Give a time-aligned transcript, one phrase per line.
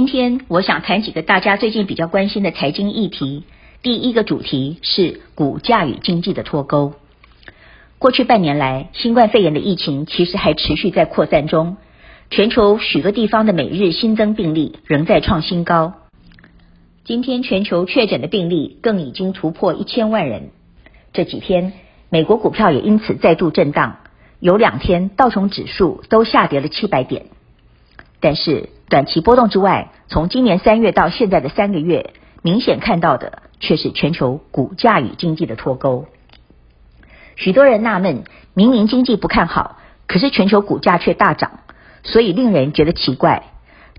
[0.00, 3.44] 今天我想谈几个大家最近比较关心的财经议题。
[3.82, 6.94] 第一个主题是股价与经济的脱钩。
[7.98, 11.76] 过去半年来，新冠肺炎的疫情其实还持续在扩散中，
[12.30, 15.92] 全球许多地方的每日新增病例仍在创新高。
[17.04, 20.48] 今天全球确诊的病例更已经突破一千万人。
[21.12, 21.74] 这几天，
[22.08, 23.98] 美国股票也因此再度震荡，
[24.38, 27.26] 有两天道琼指数都下跌了七百点。
[28.20, 32.12] 但是短期波动之外，从今年三月到现在的三个月，
[32.42, 36.06] 明显看到的却是全球股价与经济的脱钩。
[37.36, 41.60] 许多人纳闷，明明经济不看好，可是全球股价却大涨，
[42.02, 43.44] 所以令人觉得奇怪。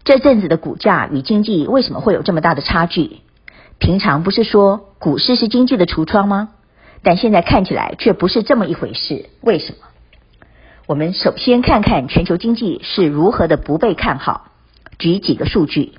[0.03, 3.21] 这阵子的股价与经济为什么会有这么大的差距？
[3.79, 6.49] 平常不是说股市是经济的橱窗吗？
[7.01, 9.90] 但现在看起来却不是这么一回事，为什么？
[10.91, 14.47] 我们首先看看全球经济是如何的不被看好。
[14.99, 15.93] 举几个数据，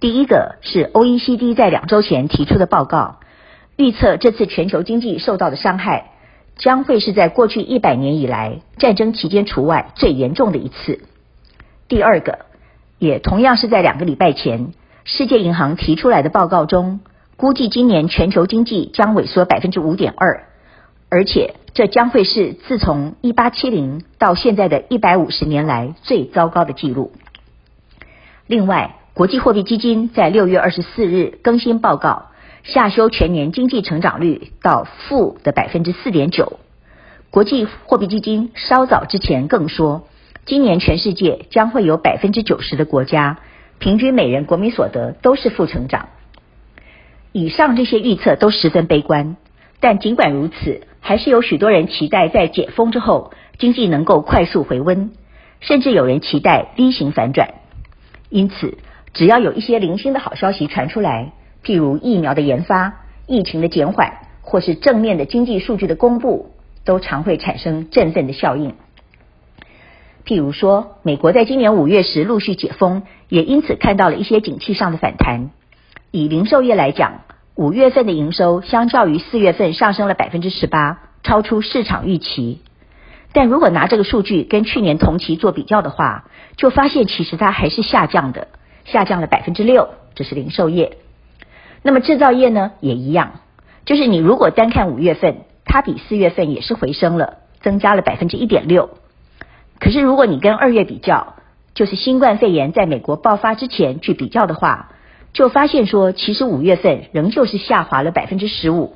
[0.00, 3.20] 第一个是 OECD 在两周前提出的报告，
[3.76, 6.12] 预测这次全球经济受到的伤害
[6.56, 11.00] 将会是在过去一百年以来战争期间除外最严重的一次。
[11.86, 12.46] 第二个，
[12.98, 14.72] 也同样是在两个礼拜前，
[15.04, 17.00] 世界银行提出来的报告中，
[17.36, 20.46] 估计今年全球经济将萎缩百分之五点二，
[21.10, 21.56] 而且。
[21.74, 27.10] 这将会是自从一八七零到现在的一百五十年来最糟糕的记录。
[28.46, 32.26] 另外，国际货币基金在六月二十四日更新报告，
[32.62, 36.60] 下修全年经济成长率到负的百分之四点九。
[37.30, 40.06] 国际货币基金稍早之前更说，
[40.46, 43.40] 今年全世界将会有百分之九十的国家
[43.80, 46.08] 平均每人国民所得都是负成长。
[47.32, 49.36] 以上这些预测都十分悲观。
[49.80, 55.10] 但尽管如此，还是有许多人期待在解封之后，经济能够快速回温，
[55.60, 57.56] 甚至有人期待 V 型反转。
[58.30, 58.78] 因此，
[59.12, 66.54] 只要有一些零星的好消息传出来，譬如疫苗的研发、疫情的减缓，或是正面的经济数据的公布，
[66.86, 68.72] 都常会产生振奋的效应。
[70.24, 75.50] 譬如说，美国在今年五月时陆续解封，也因此看到了一些景气上的反弹。
[76.10, 77.20] 以零售业来讲，
[77.56, 82.60] 五月份的营收相较于四月份上升了百分之十八，超出市场预期。
[83.32, 86.24] 但如果拿这个数据跟去年同期做比较的话，
[86.56, 88.48] 就发现其实它还是下降的，
[88.84, 89.90] 下降了百分之六。
[90.16, 90.98] 这是零售业。
[91.82, 93.40] 那么制造业呢，也一样，
[93.84, 98.90] 就是你如果单看五月份，它比四月份也是回升了，增加了百分之一点六。
[99.78, 101.36] 可是如果你跟二月比较，
[101.72, 104.90] 就是新冠肺炎在美国爆发之前去比较的话。
[105.34, 108.94] 就发现说，其实五月份仍旧是下滑了百分之十五，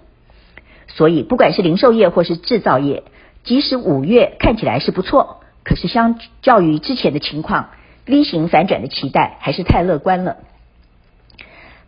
[0.86, 3.02] 所以不管是零售业或是制造业，
[3.42, 7.70] 即使五月看起来是不错，可是相较于之前的情况
[8.06, 10.36] ，V 型反转的期待还是太乐观了。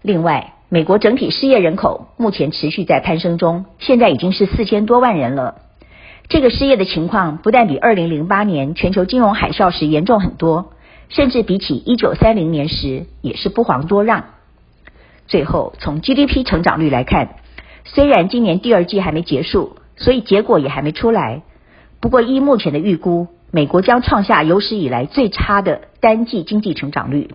[0.02, 5.62] 另外，美国整体失业人口目前持续在攀升中，现在已经是四千多万人了。
[6.28, 10.72] 这个失业的情况不但比二零零八年全球金融海啸时严重很多，
[11.08, 14.24] 甚至比起一九三零年时也是不遑多让。
[15.30, 17.36] 最后，从 GDP 成长率来看，
[17.84, 21.42] 虽然今年第二季还没结束，所以结果也还没出来。
[22.00, 27.30] 不过，依目前的预估，美国将创下有史以来最差的单季经济成长率，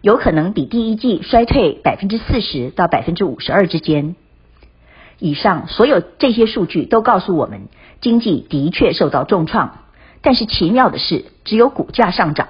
[0.00, 4.16] 有可能比第一季衰退百分之四十到百分之五十二之间。
[5.18, 7.68] 以上所有这些数据都告诉我们，
[8.00, 9.80] 经济的确受到重创。
[10.22, 12.48] 但是奇妙的是，只有股价上涨。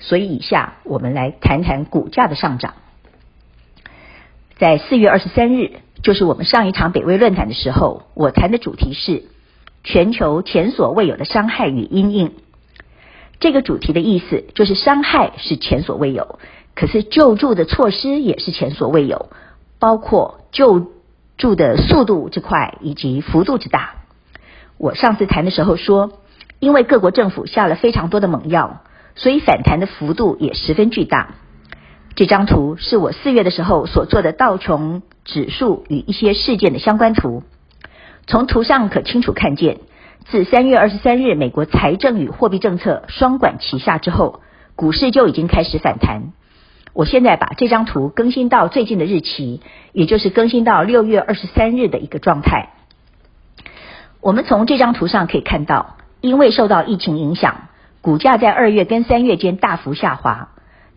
[0.00, 2.74] 所以，以下我们来谈谈股价的上涨。
[4.64, 9.24] 在四月二十三日，就是我们上一场北威论坛的时候，我谈的主题是
[9.82, 12.32] 全球前所未有的伤害与阴影。
[13.40, 16.38] 这个主题的意思就是伤害是前所未有，
[16.74, 19.28] 可是救助的措施也是前所未有，
[19.78, 20.92] 包括救
[21.36, 23.96] 助的速度之快以及幅度之大。
[24.78, 26.12] 我上次谈的时候说，
[26.58, 28.80] 因为各国政府下了非常多的猛药，
[29.14, 31.34] 所以反弹的幅度也十分巨大。
[32.16, 37.42] 这张图是我四月的时候所做的道琼指数与一些事件的相关图。
[38.26, 39.78] 从图上可清楚看见，
[40.26, 44.40] 自三月二十三日美国财政与货币政策双管齐下之后，
[44.76, 46.32] 股市就已经开始反弹。
[46.92, 49.60] 我现在把这张图更新到最近的日期，
[49.92, 52.70] 也就是更新到六月二十三日的一个状态。
[54.20, 57.68] 我们从这张图上可以看到，因为受到疫情影响，
[58.00, 60.50] 股价在二月跟三月间大幅下滑。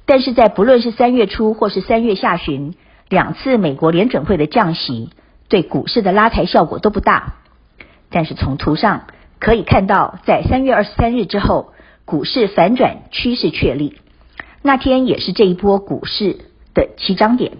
[0.07, 2.73] 但是在不论是三月初或是三月下旬，
[3.09, 5.09] 两次美国联准会的降息
[5.49, 7.35] 对股市的拉抬效果都不大。
[8.09, 9.07] 但是从图上
[9.39, 11.73] 可以看到，在三月二十三日之后，
[12.05, 13.97] 股市反转趋势确立。
[14.61, 16.37] 那天也是这一波股市
[16.73, 17.57] 的起涨点。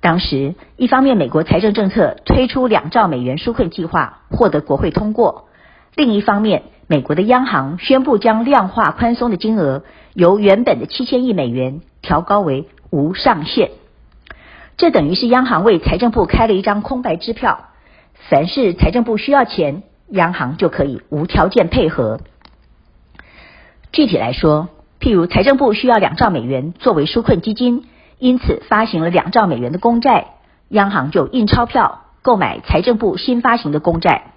[0.00, 5.48] 当时，一方面美国财政政策推出两兆美元纾困计划获得国会通过，
[5.94, 9.84] 另一方面，美国的央行宣布将量化宽松的金额
[10.14, 13.70] 由原本的七千亿美元调高为无上限。
[14.76, 17.66] 这等于是央行为财政部开了一张空白支票，
[18.28, 22.20] 凡是财政部需要钱，央行就可以无条件配合。
[23.92, 24.68] 具体来说，
[25.00, 27.84] 譬如财政部需要两兆美元作为纾困基金。
[28.18, 30.34] 因此，发行了两兆美元的公债，
[30.68, 34.32] 央行就印钞票购买财政部新发行的公债。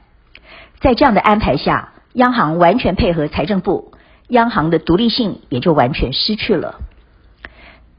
[0.80, 3.92] 在这样的安排下，央行完全配合财政部，
[4.30, 6.80] 央行的独立性也就完全失去了。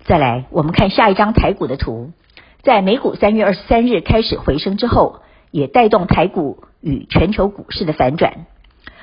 [0.05, 2.13] 再来，我们看下一张台股的图，
[2.63, 5.21] 在美股三月二十三日开始回升之后，
[5.51, 8.47] 也带动台股与全球股市的反转。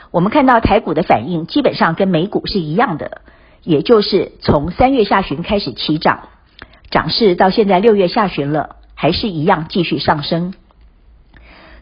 [0.09, 3.21] 我们看到台股的反应基本上跟美股是一样的，
[3.61, 6.29] 也就是从三月下旬开始起涨。
[6.89, 10.55] 涨势到现在六月下旬了，还是一样继续上升。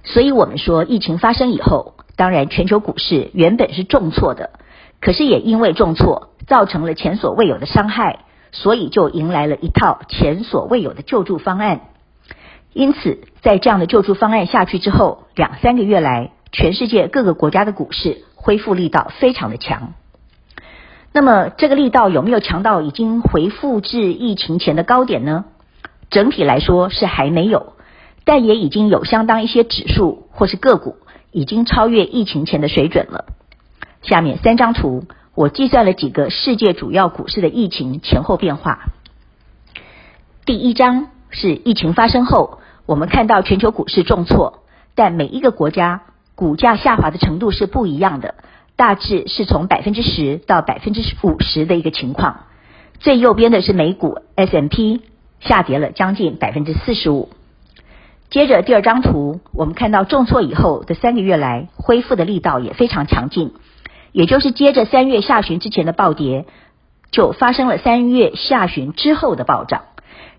[0.03, 4.51] 所以，我们说疫情发生以后，当然全球股市原本是重挫的，
[4.99, 8.19] 可是也因为重挫造成了前所未有的伤害，
[8.51, 11.81] 所以就迎来了一套前所未有的救助方案。
[12.73, 19.93] 因此，在这样的救助方案下去之后，两三个月来，全世界各个国家的股市恢复力道非常的强。
[21.11, 25.43] 那么这个力道有没有强到已经回复至疫情前的高点呢？
[26.09, 27.73] 整体来说是还没有，
[28.23, 30.95] 但也已经有相当一些指数或是个股
[31.31, 33.25] 已经超越疫情前的水准了。
[34.01, 35.05] 下面三张图，
[35.35, 38.85] 我计算了几个世界主要股市的疫情前后变化。
[40.45, 44.63] 第一张是疫情发生后，我们看到全球股市重挫，
[44.95, 46.01] 但每一个国家
[46.35, 48.35] 股价下滑的程度是不一样的。
[48.75, 52.45] 大致是从百分之十到百分之五十的一个情况。
[52.99, 55.01] 最右边的是美股 S M P
[55.39, 57.29] 下跌了将近百分之四十五。
[58.31, 63.51] 接着第二张图，我们看到重挫以后的三个月来恢复的力道也非常强劲，
[64.13, 66.45] 也就是接着三月下旬之前的暴跌，
[67.11, 69.81] 就发生了三月下旬之后的暴涨。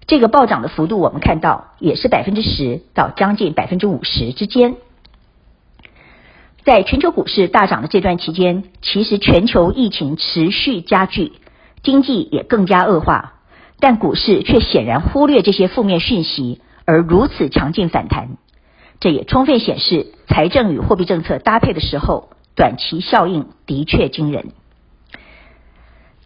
[0.07, 4.77] 这个暴涨的幅度我们看到也是百分之十到将近百分之五十之间。
[6.65, 11.33] 在全球股市大涨的这段期间，其实全球疫情持续加剧，
[11.83, 13.35] 经济也更加恶化，
[13.81, 18.37] 但股市却显然忽略这些负面讯息，而如此强劲反弹。
[19.01, 24.53] 这也充分显示，财政与货币政策搭配的时候，短期效应的确惊人。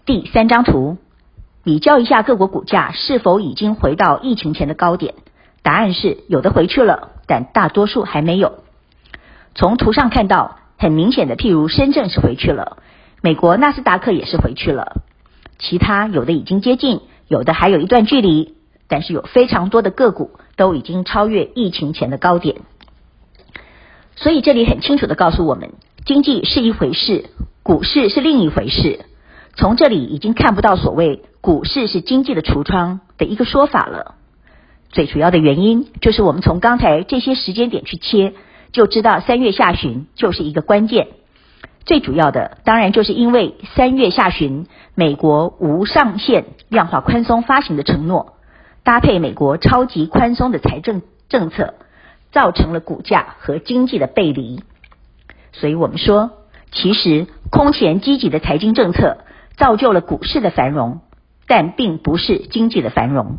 [0.04, 0.98] 第三张图，
[1.64, 5.14] 比较一下各国股价是否已经回到疫情前的高点，
[5.62, 8.60] 答案是有的回去了，但大多数还没有。
[9.54, 12.76] 从图上看到，很明显的，譬如深圳是回去了，
[13.22, 15.00] 美国纳斯达克也是回去了，
[15.58, 18.54] 其他有的已经接近，有的还有一段距离，
[18.88, 22.56] 但是有非常多的个股都已经超越疫情前的高点。
[24.16, 25.72] 所以这里很清楚的告诉我们，
[26.04, 27.26] 经济是一回事，
[27.62, 29.04] 股市是另一回事。
[29.54, 34.14] 从这里已经看不到所谓股市是经济的橱窗的一个说法了。
[34.90, 38.34] 最主要的原因就是我们从刚才这些时间点去切。
[38.72, 41.06] 就知道三月下旬就是一个关键，
[41.86, 48.34] 最主要的当然就是因为三月下旬美国无上限量化宽松发行的承诺，
[48.86, 51.74] 搭配美国超级宽松的财政政策，
[52.30, 54.62] 造成了股价和经济的背离。
[55.50, 56.30] 所以我们说，
[56.70, 59.18] 其实空前积极的财经政策
[59.56, 61.00] 造就了股市的繁荣，
[61.48, 63.38] 但并不是经济的繁荣。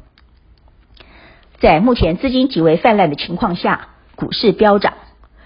[1.59, 3.87] 在目前资金极为泛滥的情况下，
[4.17, 4.95] 股市飙涨。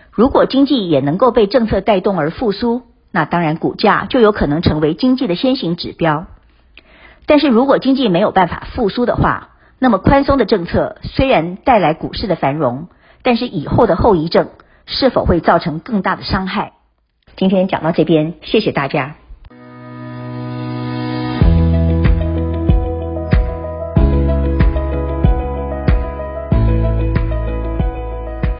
[0.09, 2.81] 如果经济也能够被政策带动而复苏，
[3.11, 6.25] 那当然股价就有可能成为经济的先行指标。
[7.27, 9.49] 但是如果经济没有办法复苏的话，
[9.83, 12.87] 那么宽松的政策虽然带来股市的繁荣，
[13.23, 14.51] 但是以后的后遗症
[14.85, 16.73] 是否会造成更大的伤害？
[17.35, 19.15] 今天讲到这边，谢谢大家。